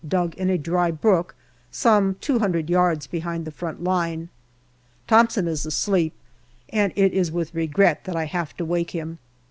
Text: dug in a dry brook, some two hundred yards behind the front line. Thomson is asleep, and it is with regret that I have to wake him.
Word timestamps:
dug 0.07 0.33
in 0.33 0.49
a 0.49 0.57
dry 0.57 0.89
brook, 0.89 1.35
some 1.69 2.15
two 2.19 2.39
hundred 2.39 2.71
yards 2.71 3.05
behind 3.05 3.45
the 3.45 3.51
front 3.51 3.83
line. 3.83 4.29
Thomson 5.05 5.47
is 5.47 5.63
asleep, 5.63 6.13
and 6.69 6.91
it 6.95 7.13
is 7.13 7.31
with 7.31 7.53
regret 7.53 8.05
that 8.05 8.15
I 8.15 8.25
have 8.25 8.57
to 8.57 8.65
wake 8.65 8.89
him. 8.89 9.19